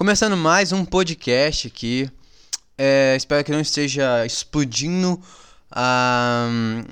[0.00, 2.10] Começando mais um podcast aqui.
[2.78, 5.20] É, espero que não esteja explodindo
[5.76, 6.84] um,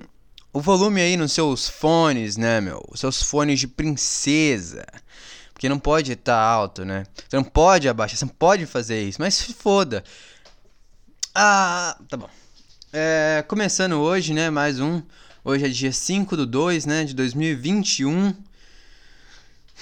[0.52, 2.84] o volume aí nos seus fones, né, meu?
[2.90, 4.84] Os seus fones de princesa.
[5.54, 7.06] Porque não pode estar tá alto, né?
[7.26, 10.04] Você não pode abaixar, você não pode fazer isso, mas foda.
[11.34, 12.28] Ah, tá bom.
[12.92, 15.00] É, começando hoje, né, mais um.
[15.42, 18.34] Hoje é dia 5 do 2, né, de 2021.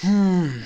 [0.05, 0.61] Hum...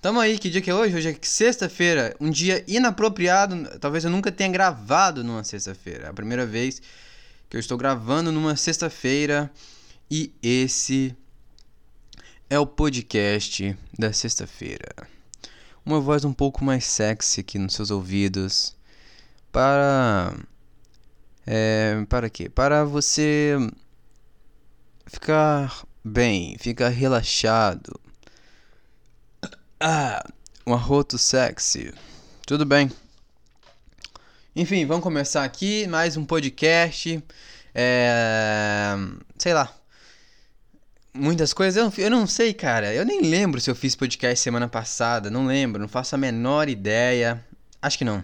[0.00, 0.96] Tamo aí, que dia que é hoje?
[0.96, 3.78] Hoje é sexta-feira, um dia inapropriado.
[3.78, 6.06] Talvez eu nunca tenha gravado numa sexta-feira.
[6.06, 6.80] É a primeira vez
[7.50, 9.52] que eu estou gravando numa sexta-feira.
[10.10, 11.14] E esse
[12.48, 15.06] é o podcast da sexta-feira.
[15.84, 18.74] Uma voz um pouco mais sexy aqui nos seus ouvidos.
[19.52, 20.34] Para.
[21.46, 22.48] É, para quê?
[22.48, 23.54] Para você
[25.06, 28.00] ficar bem, ficar relaxado
[29.80, 30.22] ah,
[30.66, 31.94] um arroto sexy.
[32.46, 32.90] Tudo bem.
[34.54, 37.22] Enfim, vamos começar aqui mais um podcast.
[37.74, 38.94] É...
[39.38, 39.74] Sei lá.
[41.14, 41.76] Muitas coisas.
[41.76, 42.92] Eu não, eu não sei, cara.
[42.92, 45.30] Eu nem lembro se eu fiz podcast semana passada.
[45.30, 45.80] Não lembro.
[45.80, 47.42] Não faço a menor ideia.
[47.80, 48.22] Acho que não.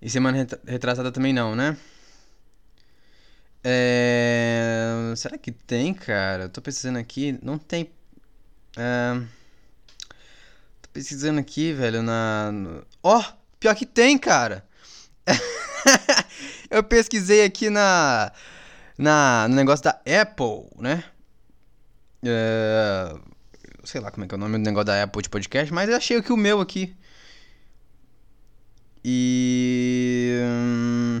[0.00, 1.76] E semana retrasada também não, né?
[3.64, 5.12] É...
[5.16, 6.44] Será que tem, cara?
[6.44, 7.38] Eu tô pensando aqui.
[7.42, 7.90] Não tem
[8.76, 9.20] é...
[10.82, 12.52] Tô pesquisando aqui, velho, na.
[13.02, 13.24] Ó, oh,
[13.58, 14.64] pior que tem, cara.
[16.70, 18.32] eu pesquisei aqui na,
[18.98, 21.04] na no negócio da Apple, né?
[22.24, 23.14] É...
[23.84, 25.88] Sei lá como é que é o nome do negócio da Apple de podcast, mas
[25.88, 26.96] eu achei aqui o meu aqui.
[29.04, 30.38] E.
[30.40, 31.20] Hum,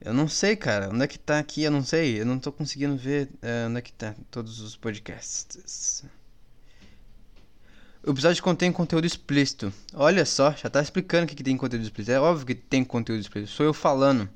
[0.00, 0.90] eu não sei, cara.
[0.90, 1.62] Onde é que tá aqui?
[1.62, 2.20] Eu não sei.
[2.20, 6.04] Eu não tô conseguindo ver é, onde é que tá todos os podcasts.
[8.04, 9.72] O episódio contém conteúdo explícito.
[9.92, 12.12] Olha só, já tá explicando o que, que tem conteúdo explícito.
[12.12, 13.52] É óbvio que tem conteúdo explícito.
[13.52, 14.28] Sou eu falando.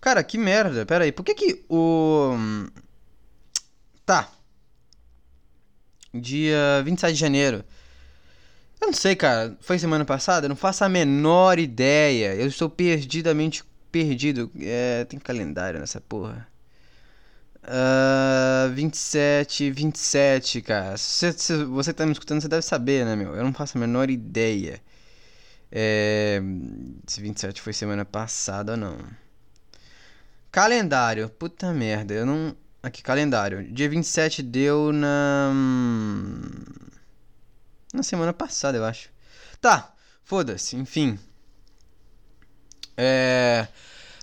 [0.00, 0.84] Cara, que merda.
[0.84, 1.12] Pera aí.
[1.12, 2.36] Por que que o...
[4.04, 4.30] Tá.
[6.12, 7.64] Dia 27 de janeiro.
[8.84, 9.56] Eu não sei, cara.
[9.60, 10.44] Foi semana passada?
[10.44, 12.34] Eu não faço a menor ideia.
[12.34, 14.50] Eu estou perdidamente perdido.
[14.60, 16.46] É, tem calendário nessa porra.
[17.62, 20.98] Uh, 27, 27, cara.
[20.98, 23.34] Se, se você tá me escutando, você deve saber, né, meu?
[23.34, 24.82] Eu não faço a menor ideia.
[25.72, 26.42] É,
[27.06, 28.98] se 27 foi semana passada ou não.
[30.52, 31.30] Calendário.
[31.30, 32.54] Puta merda, eu não.
[32.82, 33.64] Aqui, calendário.
[33.72, 35.52] Dia 27 deu na.
[37.94, 39.08] Na semana passada, eu acho.
[39.60, 39.94] Tá,
[40.24, 41.16] foda-se, enfim.
[42.96, 43.68] É.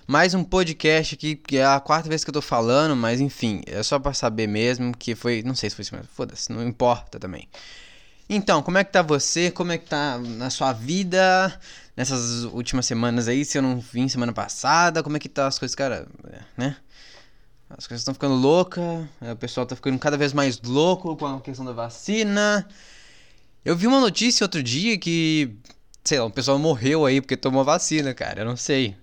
[0.06, 3.62] Mais um podcast aqui, que é a quarta vez que eu tô falando, mas enfim,
[3.66, 5.42] é só pra saber mesmo que foi.
[5.42, 6.06] Não sei se foi semana.
[6.12, 7.48] Foda-se, não importa também.
[8.28, 9.50] Então, como é que tá você?
[9.50, 11.58] Como é que tá na sua vida?
[11.96, 15.58] Nessas últimas semanas aí, se eu não vim semana passada, como é que tá as
[15.58, 16.06] coisas, cara?
[16.30, 16.76] É, né?
[17.70, 21.40] As coisas estão ficando loucas, o pessoal tá ficando cada vez mais louco com a
[21.40, 22.68] questão da vacina.
[23.64, 25.54] Eu vi uma notícia outro dia que,
[26.02, 28.40] sei lá, um pessoal morreu aí porque tomou vacina, cara.
[28.40, 28.96] Eu não sei.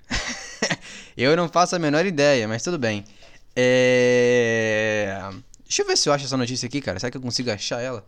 [1.15, 3.05] eu não faço a menor ideia, mas tudo bem.
[3.55, 5.17] É...
[5.63, 6.99] Deixa eu ver se eu acho essa notícia aqui, cara.
[6.99, 8.05] Será que eu consigo achar ela?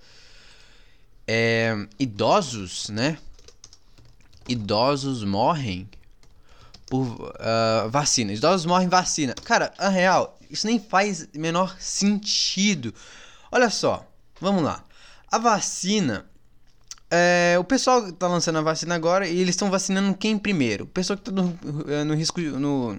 [1.26, 1.74] É...
[1.98, 3.18] Idosos, né?
[4.46, 5.90] Idosos morrem
[6.88, 8.34] por uh, vacina.
[8.34, 9.34] Idosos morrem vacina.
[9.46, 12.94] Cara, na real, isso nem faz menor sentido.
[13.50, 14.06] Olha só,
[14.42, 14.84] vamos lá.
[15.32, 16.30] A vacina
[17.12, 20.86] é, o pessoal tá lançando a vacina agora e eles estão vacinando quem primeiro?
[20.86, 21.58] O pessoal que tá no,
[21.88, 22.40] é, no risco.
[22.40, 22.98] No,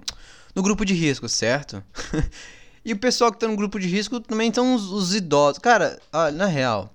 [0.55, 1.83] no grupo de risco, certo?
[2.85, 5.57] e o pessoal que tá no grupo de risco também são os, os idosos.
[5.57, 5.99] Cara,
[6.33, 6.93] na real.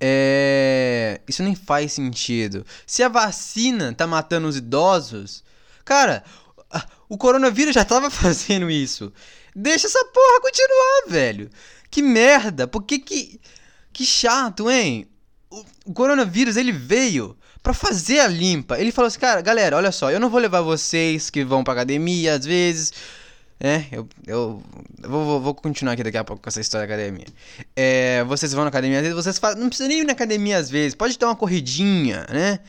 [0.00, 1.20] É.
[1.28, 2.64] Isso nem faz sentido.
[2.86, 5.42] Se a vacina tá matando os idosos.
[5.84, 6.22] Cara,
[7.08, 9.12] o coronavírus já tava fazendo isso.
[9.54, 11.50] Deixa essa porra continuar, velho.
[11.90, 12.68] Que merda.
[12.68, 13.40] Por que que.
[13.92, 15.06] Que chato, hein?
[15.50, 18.78] O, coronavírus, ele veio para fazer a limpa.
[18.78, 21.74] Ele falou assim, cara, galera, olha só, eu não vou levar vocês que vão pra
[21.74, 22.92] academia às vezes.
[23.58, 24.62] É, eu, eu,
[25.02, 27.26] eu vou, vou, continuar aqui daqui a pouco com essa história da academia.
[27.76, 30.56] É, vocês vão na academia às vezes, vocês fazem, não precisa nem ir na academia
[30.56, 32.60] às vezes, pode dar uma corridinha, né?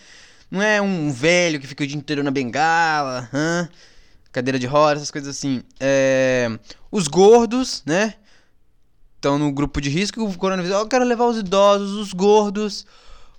[0.49, 3.69] Não é um velho que fica o dia inteiro na bengala, hã?
[4.31, 5.63] cadeira de roda, essas coisas assim.
[5.79, 6.49] É,
[6.91, 8.15] os gordos, né?
[9.21, 12.85] Estão no grupo de risco, o coronavírus, eu quero levar os idosos, os gordos,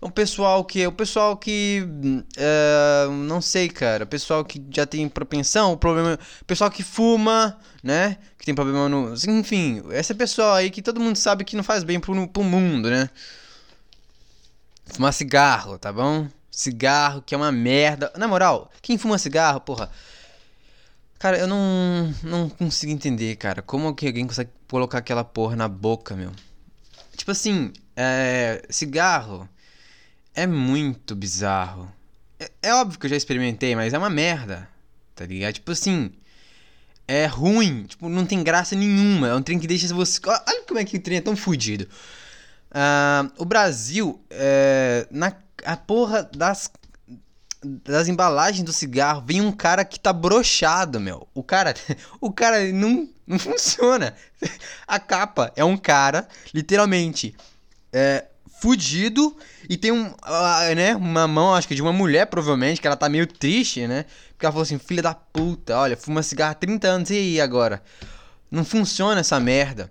[0.01, 0.85] O pessoal que.
[0.87, 1.87] O pessoal que.
[1.87, 4.03] Uh, não sei, cara.
[4.03, 6.19] O pessoal que já tem propensão, o problema.
[6.41, 8.19] O pessoal que fuma, né?
[8.37, 9.15] Que tem problema no.
[9.29, 12.91] Enfim, essa pessoa aí que todo mundo sabe que não faz bem pro, pro mundo,
[12.91, 13.09] né?
[14.87, 16.27] Fumar cigarro, tá bom?
[16.51, 18.13] Cigarro, que é uma merda.
[18.17, 19.89] Na moral, quem fuma cigarro, porra.
[21.19, 23.63] Cara, eu não, não consigo entender, cara.
[23.63, 26.33] Como que alguém consegue colocar aquela porra na boca, meu?
[27.15, 29.47] Tipo assim, é, cigarro
[30.35, 31.93] é muito bizarro.
[32.41, 34.67] É, é, óbvio que eu já experimentei, mas é uma merda,
[35.15, 35.53] tá ligado?
[35.53, 36.11] Tipo assim,
[37.07, 39.29] é ruim, tipo, não tem graça nenhuma.
[39.29, 40.19] É um trem que deixa você.
[40.27, 41.87] Olha como é que o trem é tão fudido.
[42.71, 45.37] Uh, o Brasil, é, na
[45.67, 46.73] a porra das
[47.63, 51.29] das embalagens do cigarro vem um cara que tá brochado, meu.
[51.35, 51.75] O cara,
[52.21, 54.15] o cara não, não funciona.
[54.87, 57.35] A capa é um cara, literalmente,
[57.93, 58.25] é,
[58.61, 59.37] fudido
[59.69, 62.97] e tem um, uh, né, uma mão, acho que de uma mulher, provavelmente, que ela
[62.97, 64.05] tá meio triste, né?
[64.31, 67.41] Porque ela falou assim, filha da puta, olha, fuma cigarro há 30 anos, e aí
[67.41, 67.83] agora?
[68.51, 69.91] Não funciona essa merda.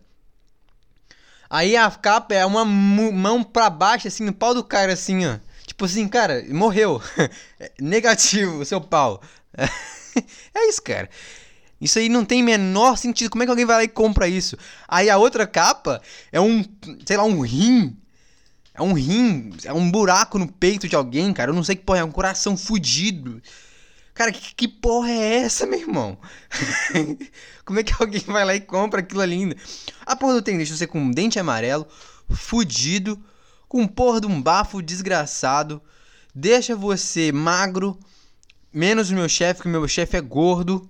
[1.50, 5.38] Aí a capa é uma mão pra baixo, assim, no pau do cara, assim, ó.
[5.82, 7.02] Tipo assim, cara, morreu.
[7.82, 9.20] Negativo, seu pau.
[9.58, 11.10] é isso, cara.
[11.82, 13.32] Isso aí não tem menor sentido.
[13.32, 14.56] Como é que alguém vai lá e compra isso?
[14.88, 16.00] Aí a outra capa
[16.32, 16.64] é um,
[17.04, 17.98] sei lá, um rim.
[18.76, 21.50] É um rim, é um buraco no peito de alguém, cara.
[21.50, 23.42] Eu não sei que porra, é um coração fudido.
[24.14, 26.16] Cara, que, que porra é essa, meu irmão?
[27.66, 29.58] Como é que alguém vai lá e compra aquilo ali?
[30.06, 31.88] A porra do tem deixa você com um dente amarelo,
[32.30, 33.20] fudido,
[33.72, 35.82] com porra de um bafo desgraçado,
[36.36, 37.98] deixa você magro,
[38.74, 40.90] menos o meu chefe, que o meu chefe é gordo.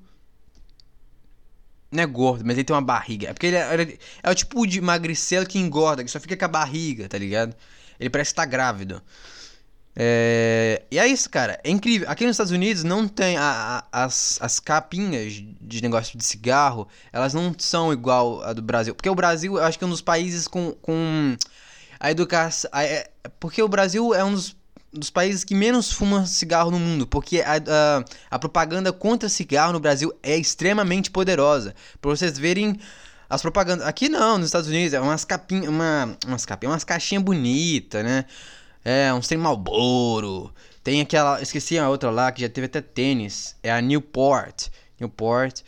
[1.91, 3.29] Não é gordo, mas ele tem uma barriga.
[3.29, 6.35] É porque ele é, ele é o tipo de magricelo que engorda, que só fica
[6.35, 7.55] com a barriga, tá ligado?
[7.99, 8.99] Ele parece estar tá grávido.
[9.95, 10.81] É...
[10.89, 11.59] E é isso, cara.
[11.63, 12.09] É incrível.
[12.09, 16.87] Aqui nos Estados Unidos não tem a, a, as, as capinhas de negócio de cigarro,
[17.13, 18.95] elas não são igual a do Brasil.
[18.95, 21.37] Porque o Brasil, eu acho que é um dos países com, com
[22.01, 22.69] a educação.
[22.73, 23.09] É,
[23.39, 24.55] porque o Brasil é um dos,
[24.91, 27.05] dos, países que menos fuma cigarro no mundo.
[27.05, 31.75] Porque a, a, a propaganda contra cigarro no Brasil é extremamente poderosa.
[32.01, 32.79] Pra vocês verem
[33.29, 33.85] as propagandas.
[33.85, 35.67] Aqui não, nos Estados Unidos, é umas capinhas.
[35.67, 38.25] Uma, umas capinhas, umas caixinhas bonitas, né?
[38.83, 40.51] É, uns tem Malboro.
[40.83, 41.39] Tem aquela.
[41.39, 43.55] Esqueci a outra lá que já teve até tênis.
[43.61, 44.69] É a Newport.
[44.99, 45.61] Newport.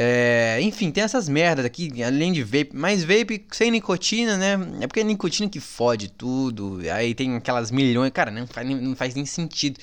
[0.00, 4.56] É, enfim, tem essas merdas aqui, além de vape, mas vape sem nicotina, né?
[4.80, 6.78] É porque é nicotina que fode tudo.
[6.92, 8.12] Aí tem aquelas milhões.
[8.12, 9.80] Cara, não faz, não faz nem sentido.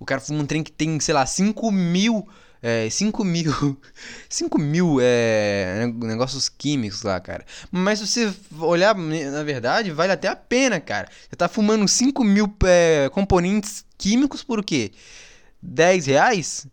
[0.00, 2.28] O cara fuma um trem que tem, sei lá, 5 mil.
[2.60, 3.80] É, 5 mil.
[4.28, 7.44] 5 mil é, negócios químicos lá, cara.
[7.70, 11.08] Mas se você olhar, na verdade, vale até a pena, cara.
[11.30, 14.90] Você tá fumando 5 mil é, componentes químicos por quê?
[15.62, 16.66] 10 reais?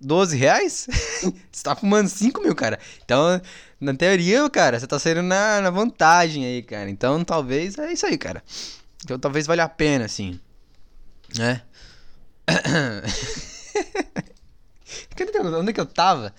[0.00, 0.86] 12 reais?
[1.50, 2.78] você tá fumando 5 mil, cara.
[3.04, 3.40] Então,
[3.80, 6.90] na teoria, cara, você tá saindo na, na vantagem aí, cara.
[6.90, 8.42] Então, talvez é isso aí, cara.
[9.04, 10.38] Então, talvez valha a pena, assim.
[11.36, 11.62] Né?
[15.58, 16.34] Onde é que eu tava?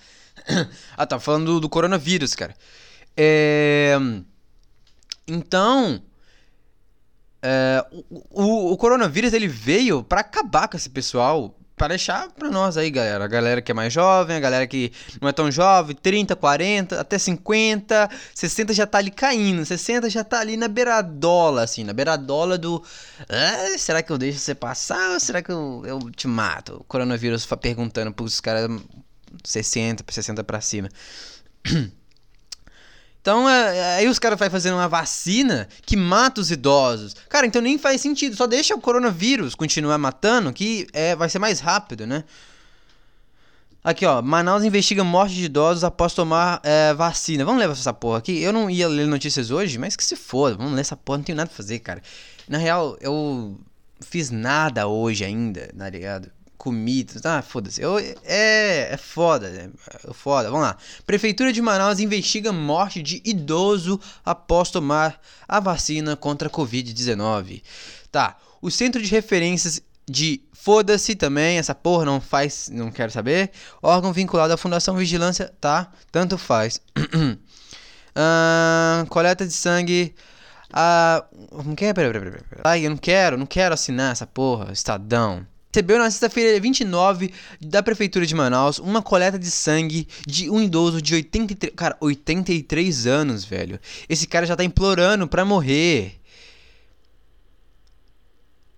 [0.96, 2.54] ah, tá falando do, do coronavírus, cara.
[3.16, 3.96] É...
[5.26, 6.02] Então,
[7.42, 12.50] é, o, o, o, coronavírus ele veio para acabar com esse pessoal para deixar para
[12.50, 13.24] nós aí, galera.
[13.24, 17.00] A galera que é mais jovem, a galera que não é tão jovem, 30, 40,
[17.00, 21.92] até 50, 60 já tá ali caindo, 60 já tá ali na beiradola, assim, na
[21.92, 22.82] beiradola do.
[23.28, 26.78] Ah, será que eu deixo você passar ou será que eu, eu te mato?
[26.80, 28.68] O coronavírus perguntando pros caras
[29.44, 30.88] 60, 60 para cima.
[33.28, 37.14] Então, é, é, aí os caras vão fazendo uma vacina que mata os idosos.
[37.28, 38.34] Cara, então nem faz sentido.
[38.34, 42.24] Só deixa o coronavírus continuar matando, que é, vai ser mais rápido, né?
[43.84, 44.22] Aqui, ó.
[44.22, 47.44] Manaus investiga morte de idosos após tomar é, vacina.
[47.44, 48.40] Vamos ler essa porra aqui.
[48.40, 50.56] Eu não ia ler notícias hoje, mas que se foda.
[50.56, 51.18] Vamos ler essa porra.
[51.18, 52.00] Não tenho nada pra fazer, cara.
[52.48, 53.58] Na real, eu
[54.00, 56.30] fiz nada hoje ainda, tá ligado?
[56.68, 57.24] Comidas.
[57.24, 57.80] Ah, foda-se.
[58.24, 59.70] É, é foda, né?
[60.06, 60.50] É foda.
[60.50, 60.76] Vamos lá.
[61.06, 67.62] Prefeitura de Manaus investiga morte de idoso após tomar a vacina contra a Covid-19.
[68.12, 68.36] Tá.
[68.60, 73.52] O Centro de Referências de Foda-se também, essa porra não faz, não quero saber.
[73.80, 75.90] Órgão vinculado à Fundação Vigilância, tá?
[76.10, 76.82] Tanto faz.
[78.12, 80.14] uh, coleta de sangue.
[80.70, 81.24] Ah,
[81.64, 81.94] não quer?
[81.94, 82.60] Peraí, peraí, peraí.
[82.64, 87.82] Ai, eu não quero, não quero assinar essa porra, Estadão recebeu na sexta-feira 29 da
[87.82, 93.44] prefeitura de Manaus uma coleta de sangue de um idoso de 83, cara, 83 anos,
[93.44, 93.78] velho.
[94.08, 96.18] Esse cara já tá implorando pra morrer.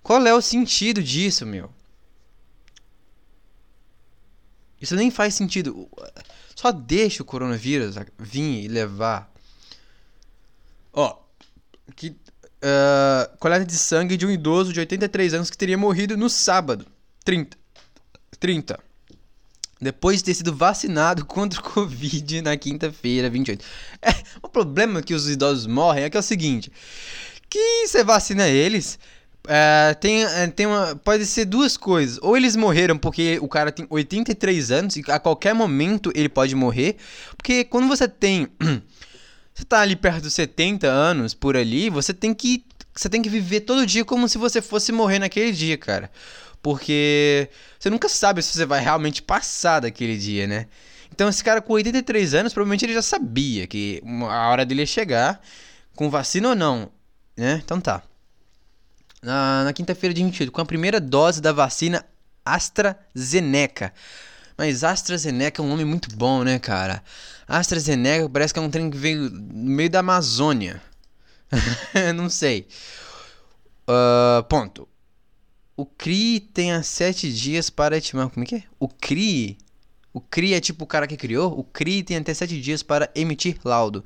[0.02, 1.70] Qual é o sentido disso, meu?
[4.80, 5.88] Isso nem faz sentido.
[6.56, 9.32] Só deixa o coronavírus vir e levar.
[10.92, 11.18] Ó,
[11.94, 12.16] que
[12.62, 16.86] uh, coleta de sangue de um idoso de 83 anos que teria morrido no sábado,
[17.24, 17.56] 30.
[18.38, 18.78] 30.
[19.80, 23.64] Depois de ter sido vacinado contra o Covid na quinta-feira, 28.
[24.02, 24.10] É,
[24.42, 26.70] o problema que os idosos morrem é que é o seguinte:
[27.48, 28.98] que você vacina eles,
[29.48, 32.18] é, tem, é, tem uma, pode ser duas coisas.
[32.22, 36.54] Ou eles morreram porque o cara tem 83 anos e a qualquer momento ele pode
[36.54, 36.96] morrer.
[37.36, 38.48] Porque quando você tem.
[39.54, 42.64] Você tá ali perto dos 70 anos, por ali, você tem que.
[42.95, 46.11] Você tem que viver todo dia como se você fosse morrer naquele dia, cara.
[46.62, 50.66] Porque você nunca sabe se você vai realmente passar daquele dia, né?
[51.12, 54.87] Então esse cara com 83 anos, provavelmente ele já sabia que a hora dele ia
[54.87, 55.40] chegar,
[55.95, 56.90] com vacina ou não,
[57.37, 57.61] né?
[57.64, 58.02] Então tá
[59.23, 62.04] na, na quinta-feira de 28, com a primeira dose da vacina
[62.45, 63.92] AstraZeneca.
[64.60, 67.02] Mas AstraZeneca é um nome muito bom, né, cara?
[67.48, 70.82] AstraZeneca parece que é um trem que veio no meio da Amazônia.
[72.14, 72.68] Não sei.
[73.88, 74.86] Uh, ponto.
[75.74, 78.28] O CRI tem a sete dias para emitir.
[78.28, 78.64] Como é que é?
[78.78, 79.56] O CRI.
[80.12, 81.58] O CRI é tipo o cara que criou.
[81.58, 84.04] O CRI tem até sete dias para emitir laudo.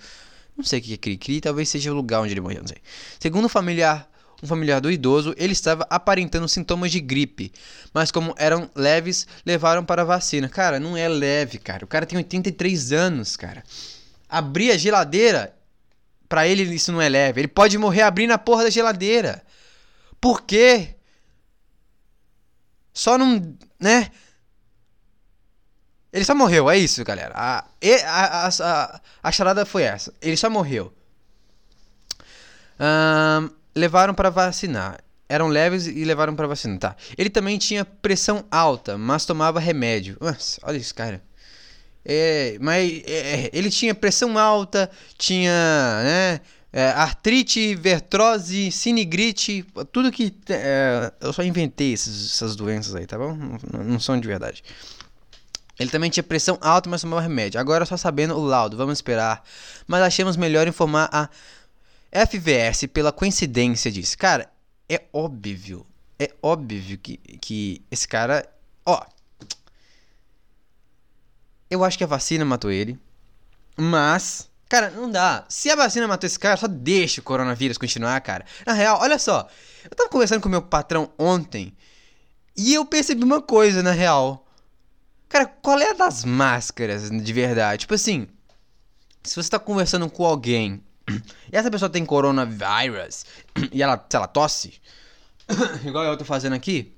[0.56, 1.18] Não sei o que é CRI.
[1.18, 2.78] CRI talvez seja o lugar onde ele morreu, não sei.
[3.18, 4.08] Segundo o familiar
[4.42, 7.52] um familiar do idoso, ele estava aparentando sintomas de gripe,
[7.92, 10.48] mas como eram leves, levaram para a vacina.
[10.48, 11.84] Cara, não é leve, cara.
[11.84, 13.62] O cara tem 83 anos, cara.
[14.28, 15.54] Abrir a geladeira,
[16.28, 17.40] para ele isso não é leve.
[17.40, 19.42] Ele pode morrer abrindo a porra da geladeira.
[20.20, 20.96] Por quê?
[22.92, 24.10] Só não, né?
[26.12, 27.34] Ele só morreu, é isso, galera.
[27.34, 27.64] A,
[28.06, 30.14] a, a, a, a charada foi essa.
[30.22, 30.94] Ele só morreu.
[32.78, 35.00] Um, levaram para vacinar.
[35.28, 36.96] Eram leves e levaram para vacinar, tá.
[37.16, 40.16] Ele também tinha pressão alta, mas tomava remédio.
[40.20, 41.22] Nossa, olha isso, cara.
[42.04, 45.50] É, mas é, ele tinha pressão alta, tinha,
[46.04, 46.40] né,
[46.70, 50.34] é, artrite, vertrose, sinigrite, tudo que.
[50.48, 53.34] É, eu só inventei esses, essas doenças aí, tá bom?
[53.34, 54.62] Não, não, são de verdade.
[55.78, 57.60] Ele também tinha pressão alta, mas tomava remédio.
[57.60, 59.42] Agora só sabendo o laudo, vamos esperar.
[59.86, 61.28] Mas achamos melhor informar a
[62.14, 64.48] FVS, pela coincidência, disse: Cara,
[64.88, 65.84] é óbvio.
[66.16, 68.48] É óbvio que, que esse cara.
[68.86, 69.04] Ó.
[71.68, 72.96] Eu acho que a vacina matou ele.
[73.76, 74.48] Mas.
[74.68, 75.44] Cara, não dá.
[75.48, 78.46] Se a vacina matou esse cara, só deixa o coronavírus continuar, cara.
[78.64, 79.48] Na real, olha só.
[79.84, 81.76] Eu tava conversando com meu patrão ontem.
[82.56, 84.46] E eu percebi uma coisa, na real.
[85.28, 87.80] Cara, qual é a das máscaras de verdade?
[87.80, 88.28] Tipo assim.
[89.24, 90.82] Se você tá conversando com alguém
[91.52, 93.24] e essa pessoa tem coronavírus
[93.72, 94.74] e ela, sei lá, tosse,
[95.84, 96.92] igual eu tô fazendo aqui,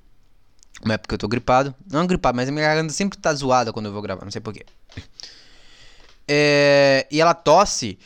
[0.85, 3.73] não é porque eu tô gripado, não gripado, mas a minha garganta sempre tá zoada
[3.73, 4.65] quando eu vou gravar, não sei porquê.
[6.29, 8.01] É, e ela tosse,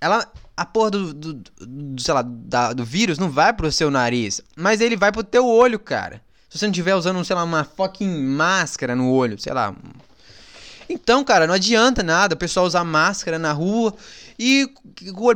[0.00, 0.26] ela,
[0.56, 4.40] a porra do, do, do sei lá, da, do vírus não vai pro seu nariz,
[4.56, 6.22] mas ele vai pro teu olho, cara.
[6.48, 9.74] Se você não estiver usando, sei lá, uma fucking máscara no olho, sei lá.
[10.88, 13.94] Então, cara, não adianta nada o pessoal usar máscara na rua
[14.38, 14.68] e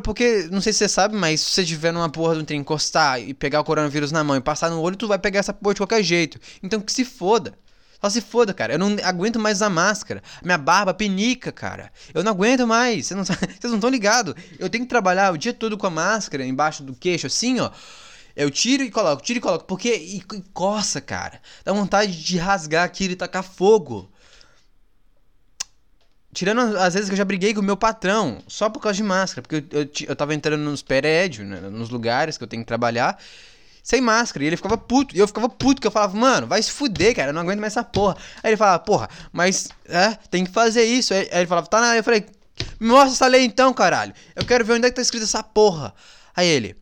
[0.03, 3.21] porque, não sei se você sabe, mas se você tiver numa porra do trem encostar
[3.21, 5.75] e pegar o coronavírus na mão e passar no olho, tu vai pegar essa porra
[5.75, 6.39] de qualquer jeito.
[6.63, 7.55] Então que se foda.
[8.03, 8.75] Só se foda, cara.
[8.75, 10.23] Eu não aguento mais usar máscara.
[10.43, 11.93] Minha barba pinica, cara.
[12.13, 13.07] Eu não aguento mais.
[13.15, 14.35] Vocês não, vocês não estão ligados.
[14.59, 17.71] Eu tenho que trabalhar o dia todo com a máscara embaixo do queixo, assim, ó.
[18.35, 19.67] Eu tiro e coloco, tiro e coloco.
[19.67, 21.41] Porque e, e coça, cara.
[21.65, 24.12] Dá vontade de rasgar aquilo e tacar fogo.
[26.35, 29.03] Tirando as vezes que eu já briguei com o meu patrão, só por causa de
[29.03, 32.63] máscara, porque eu, eu, eu tava entrando nos prédios, né, nos lugares que eu tenho
[32.63, 33.19] que trabalhar,
[33.83, 36.63] sem máscara, e ele ficava puto, e eu ficava puto, que eu falava, mano, vai
[36.63, 38.17] se fuder, cara, eu não aguento mais essa porra.
[38.43, 41.13] Aí ele falava, porra, mas, é, tem que fazer isso.
[41.13, 42.25] Aí, ele falava, tá na eu falei,
[42.81, 45.43] me mostra essa lei então, caralho, eu quero ver onde é que tá escrito essa
[45.43, 45.93] porra.
[46.35, 46.77] Aí ele,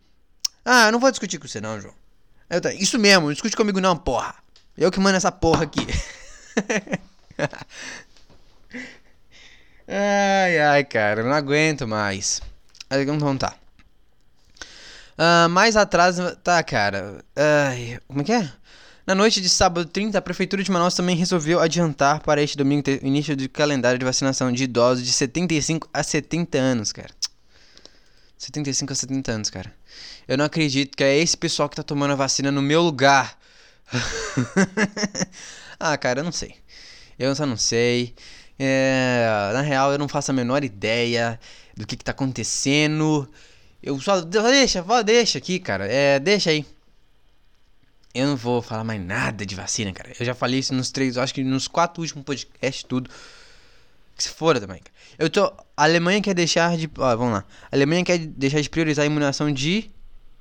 [0.64, 1.94] ah, eu não vou discutir com você não, João.
[2.48, 4.34] Aí eu, isso mesmo, não discute comigo não, porra.
[4.76, 5.86] Eu que mando essa porra aqui.
[9.92, 12.40] Ai, ai, cara, não aguento mais.
[12.88, 13.56] Então tá.
[15.18, 17.24] Uh, mais atrás, tá, cara.
[17.34, 18.52] Ai, como é que é?
[19.04, 22.84] Na noite de sábado 30, a Prefeitura de Manaus também resolveu adiantar para este domingo
[22.88, 27.10] o início do calendário de vacinação de idosos de 75 a 70 anos, cara.
[28.38, 29.74] 75 a 70 anos, cara.
[30.28, 33.36] Eu não acredito que é esse pessoal que tá tomando a vacina no meu lugar.
[35.80, 36.54] ah, cara, eu não sei.
[37.18, 38.14] Eu só não sei.
[38.62, 41.40] É, na real, eu não faço a menor ideia
[41.74, 43.26] do que, que tá acontecendo.
[43.82, 44.20] Eu só.
[44.20, 45.86] Deixa, deixa aqui, cara.
[45.86, 46.66] É, deixa aí.
[48.14, 50.12] eu não vou falar mais nada de vacina, cara.
[50.20, 53.08] Eu já falei isso nos três, acho que nos quatro últimos podcasts, tudo.
[54.14, 54.94] Que se fora também, cara.
[55.18, 55.46] Eu tô.
[55.74, 56.90] A Alemanha quer deixar de.
[56.98, 57.44] Ó, vamos lá.
[57.72, 59.90] A Alemanha quer deixar de priorizar a imunização de.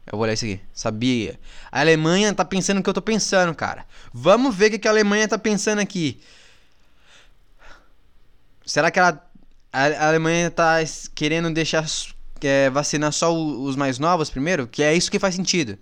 [0.05, 0.59] Eu vou olhar isso aqui.
[0.73, 1.39] Sabia.
[1.71, 3.85] A Alemanha tá pensando o que eu tô pensando, cara.
[4.11, 6.19] Vamos ver o que a Alemanha tá pensando aqui.
[8.69, 9.25] Será que ela.
[9.73, 10.75] A Alemanha tá
[11.15, 11.85] querendo deixar.
[12.41, 14.67] É, vacinar só os mais novos primeiro?
[14.67, 15.77] Que é isso que faz sentido.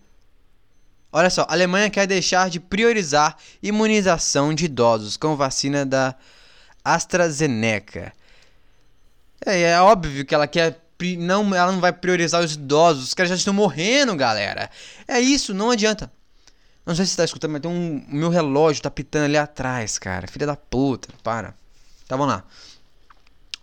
[1.12, 6.16] Olha só, a Alemanha quer deixar de priorizar imunização de idosos com vacina da
[6.84, 8.14] AstraZeneca.
[9.46, 10.82] É, é óbvio que ela quer
[11.20, 13.04] não, ela não vai priorizar os idosos.
[13.10, 14.70] Os caras já estão morrendo, galera.
[15.08, 16.12] É isso, não adianta.
[16.86, 18.04] Não sei se você tá escutando, mas tem um.
[18.08, 20.28] Meu relógio tá pitando ali atrás, cara.
[20.28, 21.54] Filha da puta, para.
[22.08, 22.44] Tá, vamos lá.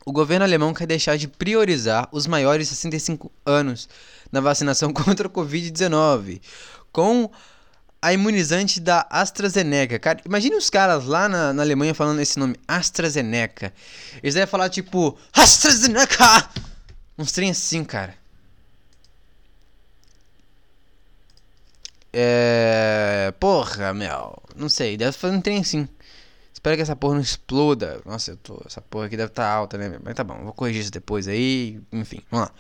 [0.05, 3.89] O governo alemão quer deixar de priorizar os maiores de 65 anos
[4.31, 6.41] na vacinação contra o Covid-19
[6.93, 7.31] com
[8.01, 9.99] a imunizante da AstraZeneca.
[9.99, 13.73] Cara, imagine os caras lá na, na Alemanha falando esse nome, AstraZeneca.
[14.23, 16.51] Eles devem falar tipo, AstraZeneca!
[17.17, 18.15] Uns trem assim, cara.
[22.13, 23.33] É.
[23.41, 24.41] Porra, meu.
[24.55, 25.89] Não sei, deve fazer um trem assim.
[26.65, 28.01] Espero que essa porra não exploda.
[28.07, 28.63] Nossa, eu tô.
[28.65, 29.99] Essa porra aqui deve estar tá alta, né?
[30.03, 31.79] Mas tá bom, vou corrigir isso depois aí.
[31.93, 32.55] Enfim, vamos lá.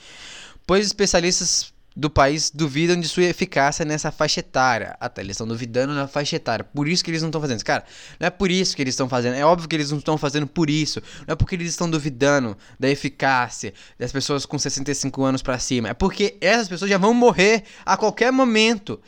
[0.66, 4.94] Pois especialistas do país duvidam de sua eficácia nessa faixa etária.
[5.00, 6.62] Até eles estão duvidando na faixa etária.
[6.66, 7.64] Por isso que eles não estão fazendo isso.
[7.64, 7.82] Cara,
[8.20, 9.36] não é por isso que eles estão fazendo.
[9.36, 11.02] É óbvio que eles não estão fazendo por isso.
[11.26, 15.88] Não é porque eles estão duvidando da eficácia das pessoas com 65 anos para cima.
[15.88, 19.00] É porque essas pessoas já vão morrer a qualquer momento.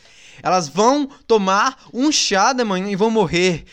[0.43, 3.65] Elas vão tomar um chá da manhã e vão morrer.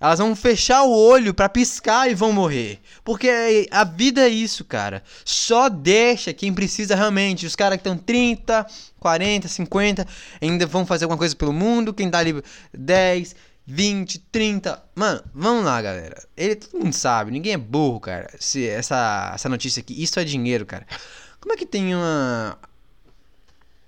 [0.00, 2.78] Elas vão fechar o olho para piscar e vão morrer.
[3.02, 5.02] Porque a vida é isso, cara.
[5.24, 7.46] Só deixa quem precisa realmente.
[7.46, 8.64] Os caras que estão 30,
[9.00, 10.06] 40, 50
[10.40, 11.92] ainda vão fazer alguma coisa pelo mundo.
[11.92, 12.40] Quem tá ali
[12.72, 13.34] 10,
[13.66, 14.82] 20, 30.
[14.94, 16.26] Mano, vamos lá, galera.
[16.36, 18.30] Ele todo mundo sabe, ninguém é burro, cara.
[18.38, 20.86] Se essa essa notícia aqui, isso é dinheiro, cara.
[21.40, 22.58] Como é que tem uma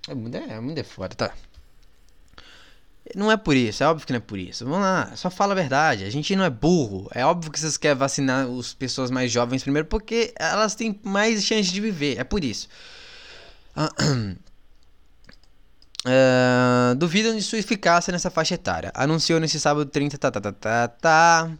[0.07, 1.33] É, é, muito é foda, tá?
[3.15, 4.63] Não é por isso, é óbvio que não é por isso.
[4.65, 6.03] Vamos lá, só fala a verdade.
[6.03, 7.09] A gente não é burro.
[7.13, 11.43] É óbvio que vocês querem vacinar as pessoas mais jovens primeiro porque elas têm mais
[11.43, 12.19] chance de viver.
[12.19, 12.67] É por isso.
[13.75, 14.35] Uh,
[16.97, 18.91] duvidam de sua eficácia nessa faixa etária.
[18.93, 20.17] Anunciou nesse sábado 30.
[20.17, 21.51] Tá, tá, tá, tá, tá.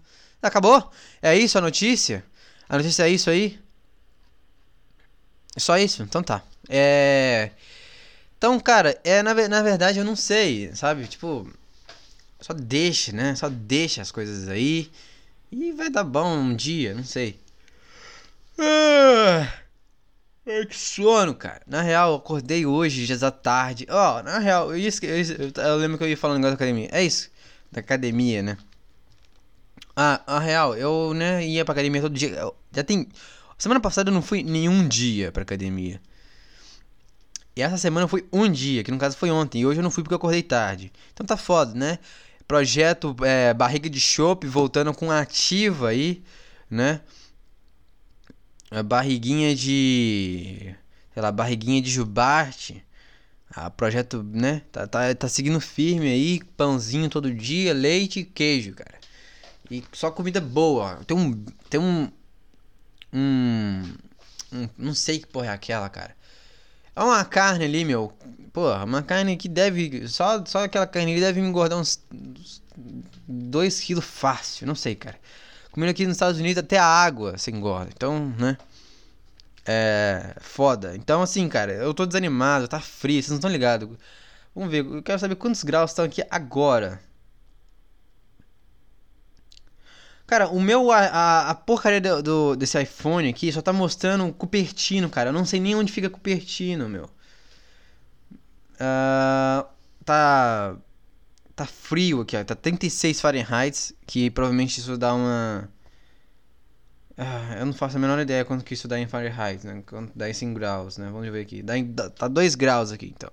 [0.41, 0.89] Acabou?
[1.21, 2.23] É isso a notícia?
[2.67, 3.59] A notícia é isso aí?
[5.57, 6.03] Só isso?
[6.03, 6.41] Então tá.
[6.69, 7.51] É.
[8.41, 11.05] Então, cara, é na, na verdade eu não sei, sabe?
[11.05, 11.47] Tipo,
[12.39, 13.35] só deixa, né?
[13.35, 14.89] Só deixa as coisas aí
[15.51, 17.39] e vai dar bom um dia, não sei.
[18.57, 19.47] Ah,
[20.67, 21.61] que sono, cara.
[21.67, 23.85] Na real, eu acordei hoje, já da tarde.
[23.87, 26.65] Ó, oh, na real, eu, ia, eu, eu, lembro que eu ia falando negócio da
[26.65, 26.89] academia.
[26.91, 27.29] É isso,
[27.71, 28.57] da academia, né?
[29.95, 32.51] Ah, na real, eu, né, ia pra academia todo dia.
[32.71, 33.07] Já tem.
[33.55, 36.01] Semana passada eu não fui nenhum dia pra academia.
[37.61, 39.61] Essa semana foi um dia, que no caso foi ontem.
[39.61, 40.91] E hoje eu não fui porque eu acordei tarde.
[41.13, 41.99] Então tá foda, né?
[42.47, 46.23] Projeto é, Barriga de Chopp voltando com ativa aí,
[46.69, 47.01] né?
[48.71, 50.75] A barriguinha de.
[51.13, 52.83] Sei lá, barriguinha de jubarte.
[53.53, 54.61] Ah, projeto, né?
[54.71, 56.41] Tá, tá, tá seguindo firme aí.
[56.55, 58.97] Pãozinho todo dia, leite e queijo, cara.
[59.69, 61.01] E só comida boa.
[61.05, 61.45] Tem um.
[61.69, 62.09] Tem um.
[63.13, 63.83] Um.
[64.53, 66.15] um não sei que porra é aquela, cara.
[66.95, 68.13] É uma carne ali, meu.
[68.51, 70.07] Porra, uma carne que deve.
[70.07, 72.01] Só, só aquela carne ali deve me engordar uns.
[73.27, 75.17] 2 quilos fácil, não sei, cara.
[75.71, 77.89] Comendo aqui nos Estados Unidos até a água se engorda.
[77.95, 78.57] Então, né?
[79.65, 80.35] É.
[80.41, 80.95] Foda.
[80.95, 83.89] Então, assim, cara, eu tô desanimado, tá frio, vocês não estão ligados.
[84.53, 87.01] Vamos ver, eu quero saber quantos graus estão aqui agora.
[90.31, 90.91] Cara, o meu.
[90.93, 95.27] A, a porcaria do, do, desse iPhone aqui só tá mostrando Cupertino, cara.
[95.27, 97.03] Eu não sei nem onde fica Cupertino, meu.
[98.75, 99.67] Uh,
[100.05, 100.77] tá.
[101.53, 102.45] Tá frio aqui, ó.
[102.45, 103.93] Tá 36 Fahrenheit.
[104.07, 105.69] Que provavelmente isso dá uma.
[107.17, 109.83] Uh, eu não faço a menor ideia quanto que isso dá em Fahrenheit, né?
[109.85, 111.09] Quanto dá em graus, né?
[111.11, 111.61] Vamos ver aqui.
[111.61, 113.29] Dá em, tá 2 graus aqui, então.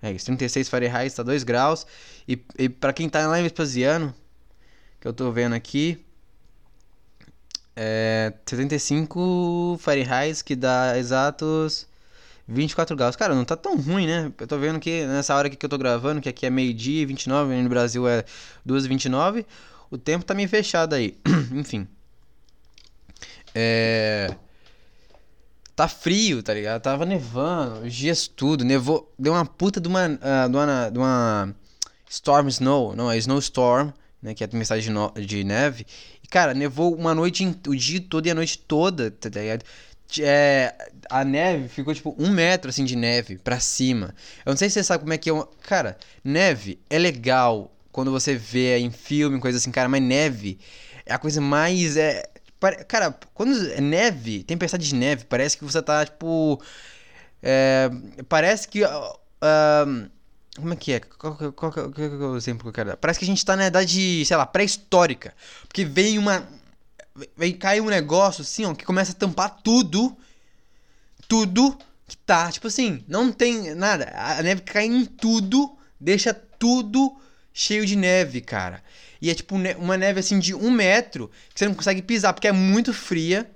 [0.00, 1.84] É isso, 36 Fahrenheit, tá 2 graus.
[2.28, 4.14] E, e pra quem tá lá em Vespasiano,
[5.00, 6.06] que eu tô vendo aqui,
[7.80, 11.86] é 75 Fahrenheit, que dá exatos
[12.48, 13.14] 24 graus.
[13.14, 14.32] Cara, não tá tão ruim, né?
[14.36, 17.06] Eu tô vendo que nessa hora que eu tô gravando, que aqui é meio-dia e
[17.06, 18.24] 29, no Brasil é
[18.66, 19.46] 2h29,
[19.90, 21.16] o tempo tá meio fechado aí.
[21.54, 21.86] Enfim.
[23.54, 24.34] É.
[25.76, 26.82] Tá frio, tá ligado?
[26.82, 29.14] Tava nevando, os dias tudo, nevou.
[29.16, 30.06] Deu uma puta de uma.
[30.06, 31.54] Uh, de uma, de uma
[32.10, 34.34] Storm Snow, não, é Snowstorm, né?
[34.34, 35.86] Que é a tempestade de, no, de neve.
[36.30, 39.64] Cara, nevou uma noite, o dia todo e a noite toda, tá ligado?
[40.20, 40.74] É,
[41.10, 44.14] a neve ficou tipo um metro assim de neve pra cima.
[44.44, 45.32] Eu não sei se você sabe como é que é.
[45.32, 45.46] Uma...
[45.62, 50.58] Cara, neve é legal quando você vê em filme, coisa assim, cara, mas neve
[51.04, 51.96] é a coisa mais.
[51.96, 52.24] É...
[52.88, 56.60] Cara, quando é neve, tempestade de neve, parece que você tá tipo.
[57.42, 57.90] É...
[58.28, 58.82] Parece que.
[58.84, 60.10] Uh,
[60.58, 61.00] como é que é?
[61.00, 62.96] Qual, qual, qual, qual, qual é o exemplo que eu quero dar?
[62.96, 65.34] Parece que a gente tá na idade, sei lá, pré-histórica.
[65.66, 66.46] Porque vem uma.
[67.36, 70.16] Vem cair um negócio assim, ó, que começa a tampar tudo.
[71.26, 72.50] Tudo que tá.
[72.50, 74.12] Tipo assim, não tem nada.
[74.14, 77.16] A neve cai em tudo, deixa tudo
[77.52, 78.82] cheio de neve, cara.
[79.20, 82.48] E é tipo uma neve assim de um metro que você não consegue pisar porque
[82.48, 83.50] é muito fria.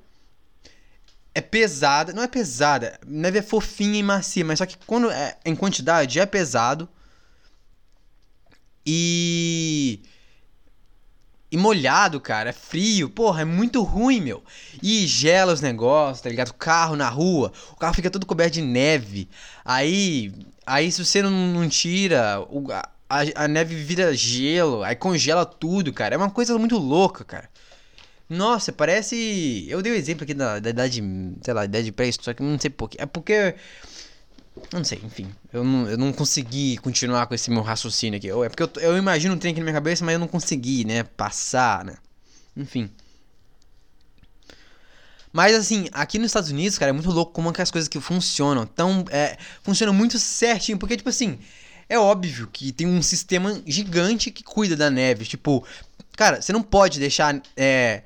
[1.34, 5.38] É pesada, não é pesada, neve é fofinha e macia, mas só que quando é
[5.44, 6.88] em quantidade é pesado.
[8.84, 10.00] E.
[11.50, 14.42] E molhado, cara, é frio, porra, é muito ruim, meu.
[14.82, 16.48] E gela os negócios, tá ligado?
[16.48, 19.28] O carro na rua, o carro fica todo coberto de neve.
[19.64, 20.32] Aí.
[20.64, 22.88] Aí se você não, tira, o, a,
[23.34, 26.14] a neve vira gelo, aí congela tudo, cara.
[26.14, 27.50] É uma coisa muito louca, cara.
[28.32, 29.66] Nossa, parece.
[29.68, 31.02] Eu dei o um exemplo aqui da, da idade,
[31.42, 32.96] sei lá, idade pré-histórica, só que não sei porquê.
[32.98, 33.54] É porque.
[34.72, 35.30] Não sei, enfim.
[35.52, 38.30] Eu não, eu não consegui continuar com esse meu raciocínio aqui.
[38.30, 40.84] É porque eu, eu imagino um trem aqui na minha cabeça, mas eu não consegui,
[40.84, 41.02] né?
[41.02, 41.96] Passar, né?
[42.56, 42.90] Enfim.
[45.30, 47.88] Mas assim, aqui nos Estados Unidos, cara, é muito louco como é que as coisas
[47.88, 48.62] que funcionam.
[48.62, 50.78] Então, é, funcionam muito certinho.
[50.78, 51.38] Porque, tipo assim,
[51.86, 55.26] é óbvio que tem um sistema gigante que cuida da neve.
[55.26, 55.62] Tipo,
[56.16, 58.02] cara, você não pode deixar é,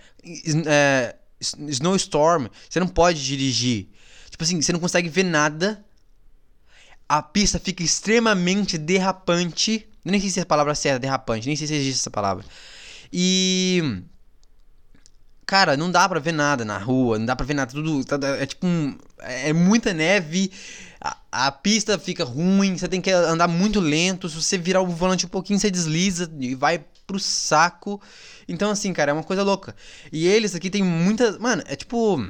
[0.66, 3.88] é, snowstorm, você não pode dirigir.
[4.30, 5.84] Tipo assim, você não consegue ver nada.
[7.08, 9.88] A pista fica extremamente derrapante.
[10.04, 11.46] Nem sei se é a palavra certa, derrapante.
[11.46, 12.44] Nem sei se existe essa palavra.
[13.12, 14.02] E.
[15.44, 17.70] Cara, não dá pra ver nada na rua, não dá pra ver nada.
[17.70, 18.04] Tudo.
[18.04, 20.50] Tá, é tipo um, É muita neve
[21.00, 24.28] a, a, pista fica ruim, você tem que andar muito lento.
[24.28, 28.00] Se você virar o volante um pouquinho, você desliza e vai pro saco.
[28.48, 29.74] Então, assim, cara, é uma coisa louca.
[30.12, 31.38] E eles aqui tem muitas.
[31.38, 32.24] Mano, é tipo.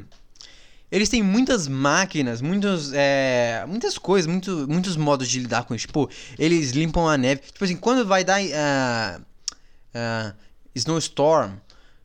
[0.90, 5.88] Eles têm muitas máquinas, muitos, é, muitas coisas, muito, muitos modos de lidar com isso.
[5.88, 6.08] Tipo,
[6.38, 7.40] eles limpam a neve.
[7.40, 10.34] Tipo assim, quando vai dar uh, uh,
[10.76, 11.54] snowstorm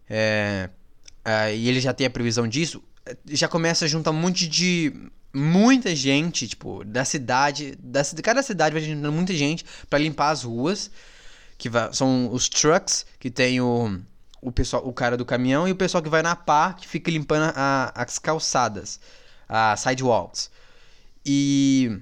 [0.09, 0.67] é,
[1.25, 2.81] uh, e ele já tem a previsão disso,
[3.29, 4.91] já começa a juntar um monte de
[5.33, 10.43] muita gente, tipo, da cidade, da, cada cidade vai juntando muita gente para limpar as
[10.43, 10.91] ruas,
[11.61, 13.99] que vai, são os trucks, que tem o,
[14.41, 17.11] o pessoal, o cara do caminhão e o pessoal que vai na pá, que fica
[17.11, 18.99] limpando a, as calçadas,
[19.47, 20.49] as sidewalks.
[21.23, 21.99] E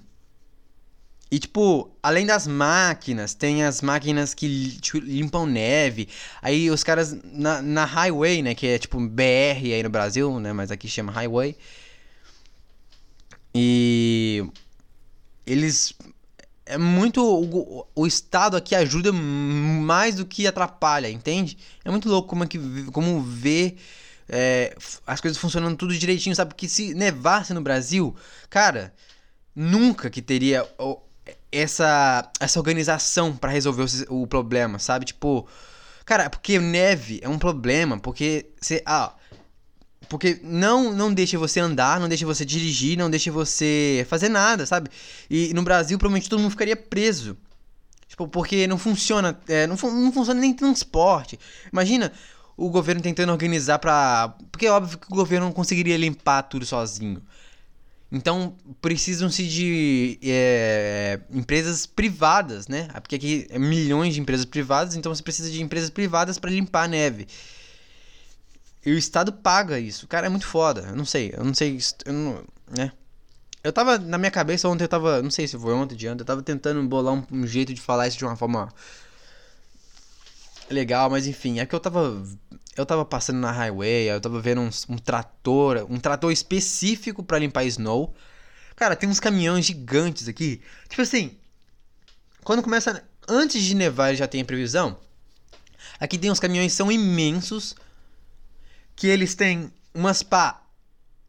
[1.32, 6.08] e tipo, além das máquinas, tem as máquinas que tipo, limpam neve.
[6.42, 10.54] Aí os caras na, na highway, né, que é tipo BR aí no Brasil, né,
[10.54, 11.56] mas aqui chama highway
[13.54, 14.44] e
[15.46, 15.94] eles
[16.70, 21.58] é muito o, o, estado aqui ajuda mais do que atrapalha, entende?
[21.84, 22.60] É muito louco como é que
[22.92, 23.78] como ver
[24.30, 26.50] é, as coisas funcionando tudo direitinho, sabe?
[26.50, 28.16] Porque se nevasse no Brasil,
[28.50, 28.94] cara,
[29.56, 30.64] nunca que teria
[31.52, 35.06] essa essa organização para resolver o, o, problema, sabe?
[35.06, 35.48] Tipo,
[36.06, 39.14] cara, porque neve é um problema, porque você ah,
[40.10, 44.66] porque não não deixa você andar, não deixa você dirigir, não deixa você fazer nada,
[44.66, 44.90] sabe?
[45.30, 47.38] E no Brasil, provavelmente todo mundo ficaria preso.
[48.08, 51.40] Tipo, porque não funciona, é, não, não funciona nem transporte.
[51.72, 52.12] Imagina
[52.58, 54.36] o governo tentando organizar pra.
[54.52, 57.22] Porque é óbvio que o governo não conseguiria limpar tudo sozinho.
[58.12, 62.88] Então precisam-se de é, empresas privadas, né?
[63.02, 66.86] Porque aqui é milhões de empresas privadas, então você precisa de empresas privadas para limpar
[66.86, 67.28] a neve.
[68.86, 70.08] E o Estado paga isso.
[70.08, 70.82] Cara, é muito foda.
[70.90, 71.34] Eu não sei.
[71.36, 71.78] Eu não sei.
[72.06, 72.44] Eu não,
[72.76, 72.92] né?
[73.64, 73.98] Eu tava.
[73.98, 75.22] Na minha cabeça ontem eu tava.
[75.22, 76.22] Não sei se foi ontem, de ontem.
[76.22, 78.74] Eu tava tentando bolar um, um jeito de falar isso de uma forma.
[80.70, 81.60] Legal, mas enfim.
[81.60, 82.24] É que eu tava.
[82.78, 84.10] Eu tava passando na highway.
[84.10, 85.86] Eu tava vendo um, trator.
[85.90, 88.16] Um trator específico para limpar snow.
[88.78, 90.62] Cara, tem uns caminhões gigantes aqui.
[90.88, 91.38] Tipo assim.
[92.46, 93.04] Quando começa.
[93.28, 94.98] Antes de nevar já tem a previsão.
[96.00, 97.76] Aqui tem uns caminhões são imensos
[99.00, 100.62] que eles têm umas pá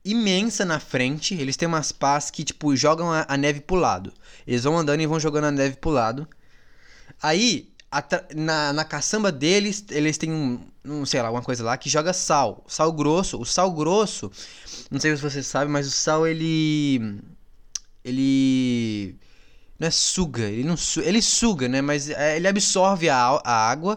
[0.04, 1.34] imensa na frente.
[1.34, 4.12] Eles têm umas pás que, tipo, jogam a, a, neve pro lado.
[4.44, 6.26] Eles vão andando e vão jogando a neve pro lado.
[7.22, 7.72] Aí,
[8.34, 12.12] na, na caçamba deles, eles têm um, um, sei lá, alguma coisa lá que joga
[12.12, 12.64] sal.
[12.66, 13.40] Sal grosso.
[13.40, 14.32] O sal grosso,
[14.90, 17.20] não sei se você sabe, mas o sal ele.
[18.04, 19.14] Ele.
[19.78, 21.80] Não é suga, ele não su ele suga, né?
[21.80, 23.96] Mas é, ele absorve a, a água.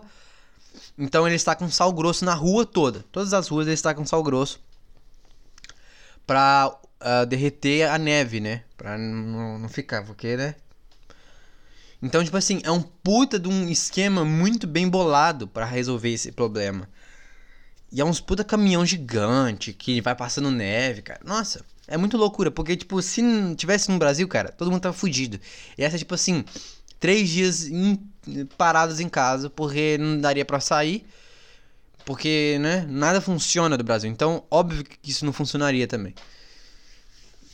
[0.98, 3.04] Então ele está com sal grosso na rua toda.
[3.12, 4.60] Todas as ruas ele está com sal grosso.
[6.26, 8.64] Pra uh, derreter a neve, né?
[8.78, 10.56] Pra não, ficar, porque, né?
[12.02, 16.32] Então, tipo assim, é um puta de um esquema muito bem bolado para resolver esse
[16.32, 16.88] problema.
[17.92, 21.22] E é uns puta caminhão gigante que vai passando neve, cara.
[21.24, 23.22] Nossa, é muito loucura, porque, tipo, se
[23.56, 25.40] tivesse no Brasil, cara, todo mundo tava fudido.
[25.78, 26.44] E essa, tipo assim,
[27.00, 28.00] três dias in,
[28.58, 31.06] parados em casa, porque não daria para sair.
[32.06, 34.10] Porque, né, nada funciona do Brasil.
[34.10, 36.14] Então, óbvio que isso não funcionaria também.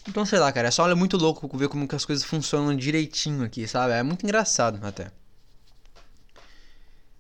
[0.08, 2.76] Então, sei lá, cara, é só olha muito louco ver como que as coisas funcionam
[2.76, 3.94] direitinho aqui, sabe?
[3.94, 5.12] É muito engraçado até.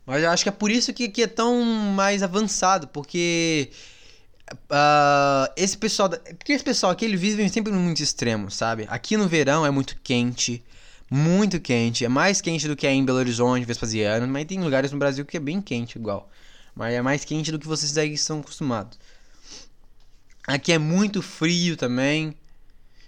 [0.06, 3.70] Mas eu acho que é por isso que, que é tão mais avançado, porque
[4.54, 8.88] uh, esse pessoal, porque esse pessoal aqui eles vivem sempre muito extremo, sabe?
[8.90, 10.64] Aqui no verão é muito quente,
[11.10, 14.92] muito quente, é mais quente do que é em Belo Horizonte, Vespasiano, mas tem lugares
[14.92, 16.30] no Brasil que é bem quente igual,
[16.76, 19.00] mas é mais quente do que vocês aí estão acostumados.
[20.46, 22.36] Aqui é muito frio também.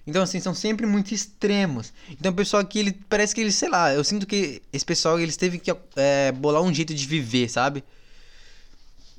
[0.06, 1.94] Então, assim, são sempre muito extremos.
[2.10, 5.20] Então, o pessoal aqui, ele parece que ele, sei lá, eu sinto que esse pessoal,
[5.20, 7.84] eles teve que é, bolar um jeito de viver, sabe?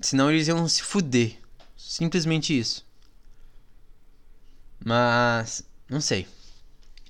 [0.00, 1.36] Senão eles iam se fuder.
[1.76, 2.84] Simplesmente isso.
[4.84, 6.26] Mas, não sei.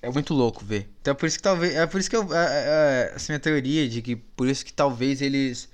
[0.03, 0.91] É muito louco ver.
[1.01, 1.75] Então, é por isso que talvez.
[1.77, 2.35] É por isso que eu.
[2.35, 5.69] É, é, essa minha teoria de que por isso que talvez eles.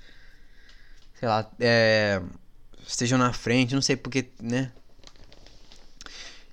[1.19, 2.21] Sei lá, é,
[2.87, 4.71] estejam na frente, não sei porque, né?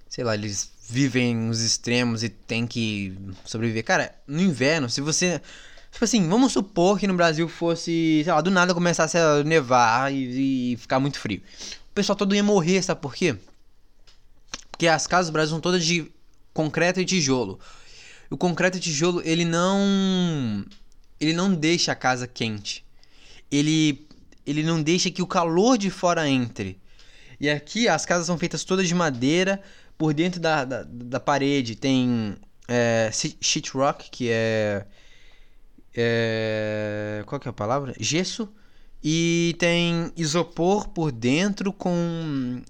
[0.09, 3.85] Sei lá, eles vivem nos extremos e tem que sobreviver.
[3.85, 5.41] Cara, no inverno, se você.
[5.93, 10.13] Tipo assim, vamos supor que no Brasil fosse, sei lá, do nada começasse a nevar
[10.13, 11.43] e, e ficar muito frio.
[11.91, 13.37] O pessoal todo ia morrer, sabe por quê?
[14.71, 16.11] Porque as casas do Brasil são todas de
[16.57, 17.61] concreto e tijolo.
[18.31, 20.65] O concreto e tijolo, ele não.
[21.21, 22.85] Ele não deixa a casa quente.
[23.51, 24.07] Ele.
[24.47, 26.81] Ele não deixa que o calor de fora entre.
[27.39, 29.61] E aqui as casas são feitas todas de madeira,
[29.99, 34.87] por dentro da, da, da parede tem é, sheetrock, que é,
[35.95, 37.23] é.
[37.27, 37.95] Qual que é a palavra?
[38.01, 38.49] Gesso.
[39.05, 42.63] E tem isopor por dentro com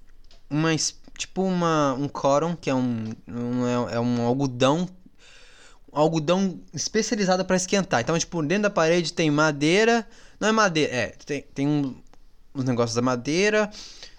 [0.49, 0.71] uma.
[1.17, 4.87] Tipo uma, um coron, que é um, um é, é um algodão
[5.91, 8.01] um algodão especializado para esquentar.
[8.01, 10.07] Então, tipo, dentro da parede tem madeira.
[10.39, 11.07] Não é madeira, é.
[11.25, 11.95] Tem, tem um,
[12.53, 13.69] uns negócios da madeira.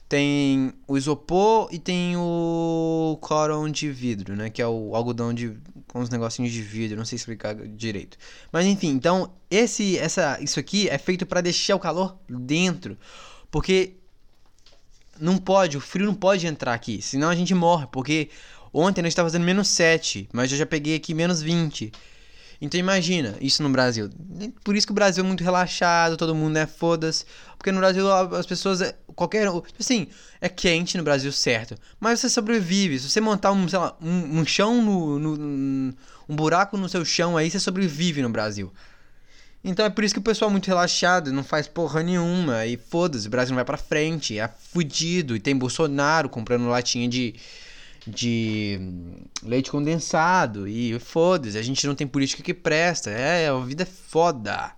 [0.08, 4.48] Tem o isopor e tem o coron de vidro, né?
[4.48, 5.56] Que é o algodão de
[5.86, 8.16] com os negocinhos de vidro, não sei explicar direito.
[8.52, 12.96] Mas enfim, então esse essa isso aqui é feito para deixar o calor dentro,
[13.50, 13.97] porque
[15.20, 18.30] não pode, o frio não pode entrar aqui, senão a gente morre, porque
[18.72, 21.92] ontem nós estava fazendo menos 7, mas eu já peguei aqui menos 20.
[22.60, 24.10] Então imagina isso no Brasil.
[24.64, 27.24] Por isso que o Brasil é muito relaxado, todo mundo é foda-se.
[27.56, 28.94] Porque no Brasil as pessoas.
[29.14, 29.46] Qualquer.
[29.78, 30.08] Assim,
[30.40, 31.76] é quente no Brasil, certo.
[32.00, 32.98] Mas você sobrevive.
[32.98, 35.94] Se você montar um, sei lá, um, um chão no, no,
[36.28, 38.72] Um buraco no seu chão aí, você sobrevive no Brasil.
[39.62, 42.64] Então é por isso que o pessoal é muito relaxado, não faz porra nenhuma.
[42.64, 45.34] E foda-se, o Brasil não vai pra frente, é fudido.
[45.34, 47.34] E tem Bolsonaro comprando latinha de
[48.08, 48.80] de
[49.42, 53.10] leite condensado e foda-se, a gente não tem política que presta.
[53.10, 54.72] É, a vida é foda.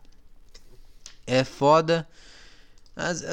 [1.26, 2.06] É foda.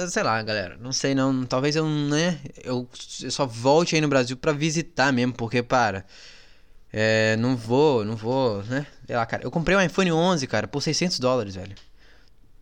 [0.10, 2.88] Sei lá, galera, não sei não, talvez eu, né, eu,
[3.22, 6.06] eu só volte aí no Brasil para visitar mesmo, porque, para,
[7.00, 10.68] é, não vou, não vou, né, sei lá, cara, eu comprei um iPhone 11, cara,
[10.68, 11.76] por 600 dólares, velho.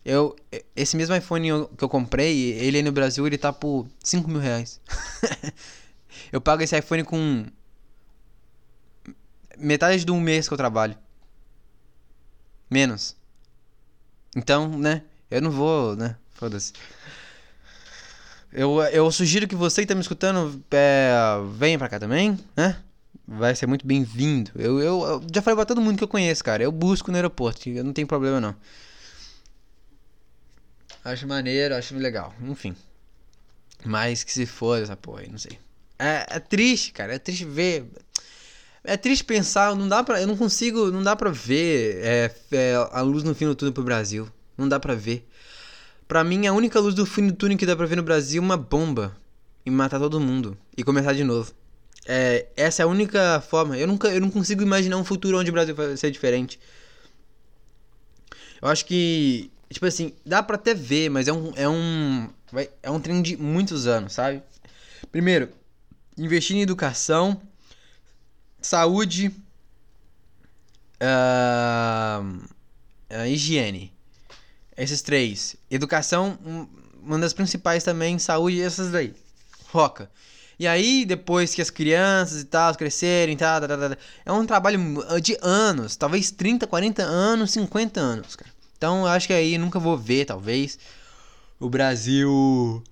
[0.04, 0.36] Eu,
[0.76, 4.40] esse mesmo iPhone que eu comprei, ele aí no Brasil, ele tá por 5 mil
[4.40, 4.82] reais.
[6.32, 7.46] Eu pago esse iPhone com
[9.58, 10.98] metade de um mês que eu trabalho.
[12.70, 13.16] Menos.
[14.36, 15.04] Então, né?
[15.30, 16.18] Eu não vou, né?
[16.34, 16.74] Foda-se.
[18.52, 21.14] Eu, eu sugiro que você que tá me escutando é,
[21.58, 22.82] venha pra cá também, né?
[23.28, 24.52] Vai ser muito bem-vindo.
[24.56, 26.62] Eu, eu, eu, já falei pra todo mundo que eu conheço, cara.
[26.62, 28.56] Eu busco no aeroporto, eu não tem problema não.
[31.04, 32.34] Acho maneiro, acho legal.
[32.42, 32.76] Enfim.
[33.84, 35.58] Mas que se for essa porra aí, não sei.
[35.98, 37.14] É, é triste, cara.
[37.14, 37.86] É triste ver.
[38.84, 40.22] É triste pensar, não dá pra.
[40.22, 40.92] Eu não consigo.
[40.92, 44.28] Não dá pra ver é, é, a luz no fim do túnel pro Brasil.
[44.58, 45.28] Não dá pra ver.
[46.08, 48.42] Pra mim, a única luz do fim do túnel que dá pra ver no Brasil
[48.42, 49.16] é uma bomba.
[49.66, 50.56] E matar todo mundo.
[50.78, 51.52] E começar de novo.
[52.06, 53.78] É, essa é a única forma.
[53.78, 56.60] Eu, nunca, eu não consigo imaginar um futuro onde o Brasil vai ser diferente.
[58.62, 59.52] Eu acho que.
[59.70, 61.52] Tipo assim, dá pra até ver, mas é um.
[61.56, 64.44] É um, vai, é um trem de muitos anos, sabe?
[65.12, 65.50] Primeiro,
[66.18, 67.42] investir em educação,
[68.62, 69.32] saúde,
[71.02, 73.92] uh, higiene.
[74.78, 75.56] Esses três.
[75.72, 76.38] Educação,
[77.02, 79.14] uma das principais também, saúde, essas daí.
[79.68, 80.10] Foca.
[80.58, 84.46] E aí, depois que as crianças e tal crescerem, tá, tá, tá, tá, é um
[84.46, 84.80] trabalho
[85.22, 88.52] de anos, talvez 30, 40 anos, 50 anos, cara.
[88.78, 90.78] Então, eu acho que aí nunca vou ver, talvez,
[91.60, 92.84] o Brasil.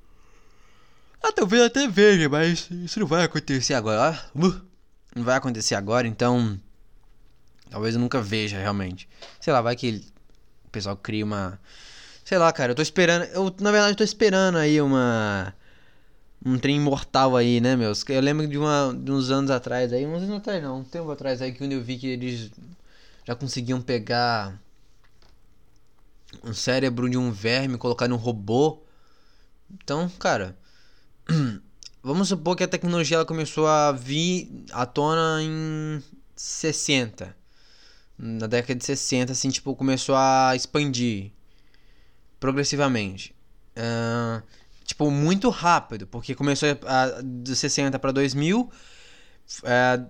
[1.21, 4.19] Ah, talvez até veja, mas isso não vai acontecer agora.
[4.35, 4.61] Uh,
[5.15, 6.59] não vai acontecer agora, então.
[7.69, 9.07] Talvez eu nunca veja realmente.
[9.39, 10.03] Sei lá, vai que
[10.65, 11.59] o pessoal cria uma.
[12.25, 13.23] Sei lá, cara, eu tô esperando.
[13.25, 15.53] Eu, na verdade, tô esperando aí uma
[16.45, 18.03] um trem imortal aí, né, meus?
[18.09, 21.09] Eu lembro de, uma, de uns anos atrás aí, uns anos atrás não, um tempo
[21.09, 22.51] atrás aí, que eu vi que eles
[23.25, 24.59] já conseguiam pegar
[26.43, 28.81] um cérebro de um verme, colocar num robô.
[29.71, 30.57] Então, cara,
[32.03, 36.03] vamos supor que a tecnologia ela começou a vir à tona em
[36.35, 37.35] 60.
[38.17, 41.31] Na década de 60, assim, tipo, começou a expandir
[42.39, 43.33] progressivamente.
[43.75, 44.43] Uh,
[44.83, 48.69] tipo, muito rápido, porque começou a, de 60 para 2000,
[49.63, 50.01] é,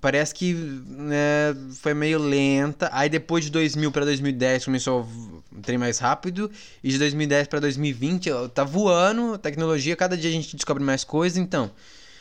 [0.00, 2.88] parece que né, foi meio lenta.
[2.92, 5.08] Aí depois de 2000 para 2010 começou
[5.52, 6.50] um trem mais rápido,
[6.82, 11.04] e de 2010 para 2020 tá voando, a tecnologia, cada dia a gente descobre mais
[11.04, 11.70] coisas, então.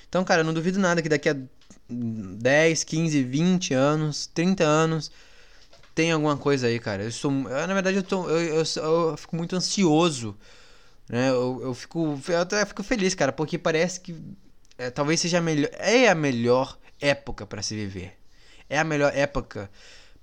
[0.07, 1.35] Então, cara, eu não duvido nada que daqui a
[1.89, 5.11] 10, 15, 20 anos, 30 anos
[5.93, 7.03] tem alguma coisa aí, cara.
[7.03, 10.35] Eu sou, eu, na verdade eu, tô, eu, eu, eu fico muito ansioso
[11.09, 11.29] né?
[11.29, 14.15] Eu, eu, fico, eu até fico feliz, cara, porque parece que
[14.77, 15.69] é, talvez seja a melhor.
[15.73, 18.13] É a melhor época para se viver.
[18.69, 19.69] É a melhor época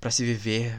[0.01, 0.79] para se viver.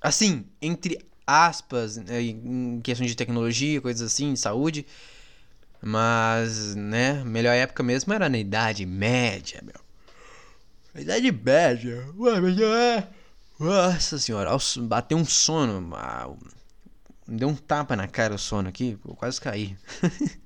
[0.00, 4.86] Assim, entre aspas, né, em questão de tecnologia, coisas assim, de saúde.
[5.80, 9.80] Mas, né, melhor época mesmo era na Idade Média, meu.
[10.94, 12.06] A Idade Média.
[12.18, 13.08] Ué, é.
[13.58, 14.50] Nossa senhora,
[14.82, 15.80] bateu um sono.
[17.26, 19.76] Me deu um tapa na cara o sono aqui, eu quase caí.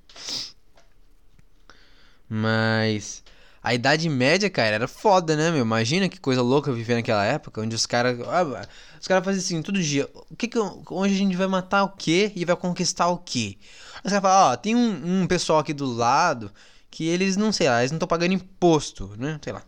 [2.29, 3.23] Mas
[3.67, 5.63] a idade média, cara, era foda, né, meu?
[5.63, 8.17] Imagina que coisa louca viver naquela época, onde os caras.
[8.29, 8.65] Ah,
[9.01, 10.09] os caras faziam assim, todo dia.
[10.31, 13.59] O que que, onde a gente vai matar o quê e vai conquistar o quê?
[14.05, 16.53] Os caras falam, ó, tem um, um pessoal aqui do lado
[16.91, 19.41] que eles não sei lá, eles não estão pagando imposto, né?
[19.43, 19.63] Sei lá.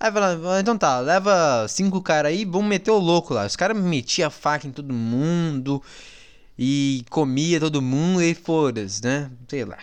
[0.00, 3.44] Aí fala, então tá, leva cinco caras aí, vamos meter o louco lá.
[3.46, 5.82] Os caras metiam a faca em todo mundo
[6.58, 9.30] e comia todo mundo e foda-se, né?
[9.48, 9.78] Sei lá.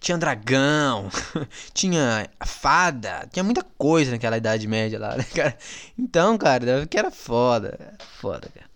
[0.00, 1.08] Tinha dragão,
[1.72, 5.56] tinha fada, tinha muita coisa naquela Idade Média lá, né, cara?
[5.98, 7.96] Então, cara, que era foda.
[8.20, 8.70] Foda, cara.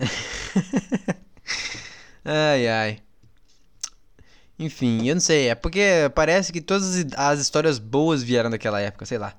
[2.24, 3.02] ai, ai.
[4.58, 9.06] Enfim, eu não sei, é porque parece que todas as histórias boas vieram daquela época,
[9.06, 9.34] sei lá.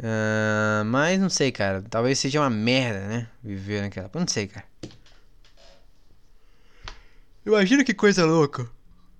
[0.00, 1.84] Uh, mas não sei, cara.
[1.88, 3.28] Talvez seja uma merda, né?
[3.44, 4.10] Viver naquela.
[4.14, 4.64] Não sei, cara.
[7.44, 8.66] Imagina que coisa louca.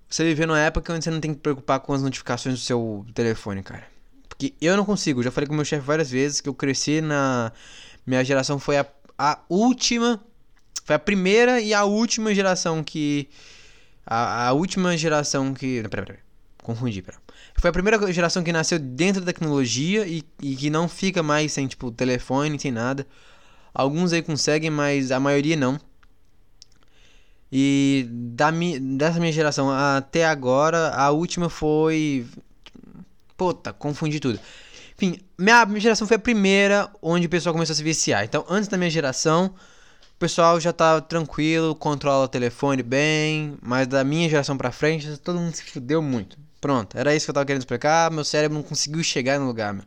[0.08, 3.06] Você viver numa época onde você não tem que preocupar com as notificações do seu
[3.14, 3.86] telefone, cara.
[4.28, 5.22] Porque eu não consigo.
[5.22, 7.52] Já falei com meu chefe várias vezes que eu cresci na.
[8.06, 8.86] Minha geração foi a,
[9.18, 10.18] a última.
[10.84, 13.28] Foi a primeira e a última geração que.
[14.06, 15.82] A, a última geração que.
[15.88, 16.29] Pera, pera.
[16.62, 17.18] Confundi, pera.
[17.56, 21.52] Foi a primeira geração que nasceu dentro da tecnologia e, e que não fica mais
[21.52, 23.06] sem, tipo, telefone, sem nada.
[23.72, 25.78] Alguns aí conseguem, mas a maioria não.
[27.52, 32.26] E da mi, dessa minha geração até agora, a última foi.
[33.36, 34.38] Puta, confundi tudo.
[34.96, 38.22] Enfim, minha, minha geração foi a primeira onde o pessoal começou a se viciar.
[38.24, 39.46] Então, antes da minha geração,
[40.14, 43.56] o pessoal já tá tranquilo, controla o telefone bem.
[43.62, 46.38] Mas da minha geração pra frente, todo mundo se fudeu muito.
[46.60, 48.10] Pronto, era isso que eu tava querendo explicar.
[48.10, 49.84] Meu cérebro não conseguiu chegar no lugar, meu.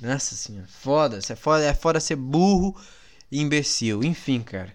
[0.00, 2.76] Nossa senhora, foda, é foda, é foda ser burro
[3.30, 4.02] e imbecil.
[4.04, 4.72] Enfim, cara.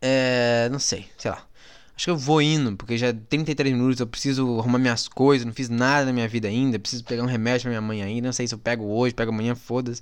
[0.00, 0.68] É.
[0.70, 1.46] Não sei, sei lá.
[1.94, 5.44] Acho que eu vou indo, porque já é 33 minutos, eu preciso arrumar minhas coisas,
[5.44, 8.28] não fiz nada na minha vida ainda, preciso pegar um remédio pra minha mãe ainda,
[8.28, 10.00] não sei se eu pego hoje, pego amanhã, foda-se.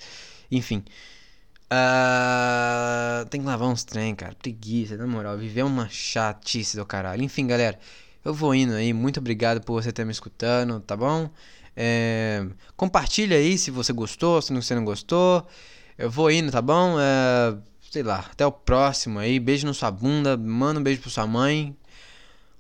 [0.51, 0.85] Enfim.
[1.71, 4.35] Uh, tem que lavar uns trem, cara.
[4.35, 5.37] Preguiça, na moral.
[5.37, 7.23] Viver uma chatice do caralho.
[7.23, 7.79] Enfim, galera.
[8.29, 8.93] Eu vou indo aí.
[8.93, 11.31] Muito obrigado por você ter me escutando, tá bom?
[11.75, 12.45] É,
[12.77, 15.47] compartilha aí se você gostou, se você não gostou.
[15.97, 17.01] Eu vou indo, tá bom?
[17.01, 17.57] É,
[17.91, 19.41] sei lá, até o próximo aí.
[19.41, 20.37] Beijo na sua bunda.
[20.37, 21.75] Manda um beijo pra sua mãe.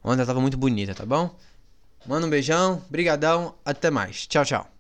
[0.03, 1.37] Ontem ela tava muito bonita, tá bom?
[2.07, 2.83] Manda um beijão.
[2.89, 3.55] Brigadão.
[3.63, 4.27] Até mais.
[4.27, 4.71] Tchau, tchau.